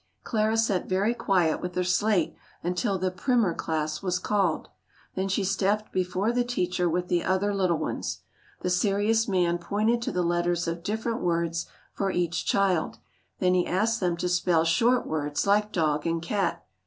Clara 0.23 0.57
sat 0.57 0.89
very 0.89 1.13
quiet 1.13 1.61
with 1.61 1.75
her 1.75 1.83
slate 1.83 2.35
until 2.63 2.97
the 2.97 3.11
primer 3.11 3.53
class 3.53 4.01
was 4.01 4.17
called. 4.17 4.67
Then 5.13 5.27
she 5.27 5.43
stepped 5.43 5.91
before 5.91 6.31
the 6.31 6.43
teacher 6.43 6.89
with 6.89 7.07
the 7.07 7.23
other 7.23 7.53
little 7.53 7.77
ones. 7.77 8.21
The 8.61 8.71
serious 8.71 9.27
man 9.27 9.59
pointed 9.59 10.01
to 10.01 10.11
the 10.11 10.23
letters 10.23 10.67
of 10.67 10.81
different 10.81 11.21
words 11.21 11.67
for 11.93 12.09
each 12.09 12.45
child, 12.47 12.97
then 13.37 13.53
he 13.53 13.67
asked 13.67 13.99
them 13.99 14.17
to 14.17 14.27
spell 14.27 14.63
short 14.63 15.05
words 15.05 15.45
like 15.45 15.71
dog 15.71 16.07
and 16.07 16.19
cat. 16.19 16.65